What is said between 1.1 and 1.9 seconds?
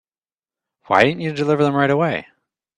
you deliver them